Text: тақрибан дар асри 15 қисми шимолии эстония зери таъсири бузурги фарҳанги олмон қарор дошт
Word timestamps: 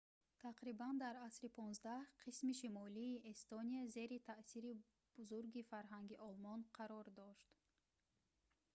тақрибан 0.45 0.95
дар 1.03 1.15
асри 1.27 1.49
15 1.57 2.23
қисми 2.23 2.53
шимолии 2.59 3.21
эстония 3.33 3.81
зери 3.95 4.17
таъсири 4.27 4.71
бузурги 5.15 5.67
фарҳанги 5.71 6.19
олмон 6.27 6.59
қарор 6.77 7.05
дошт 7.19 7.49